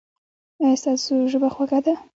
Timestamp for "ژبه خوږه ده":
1.31-1.93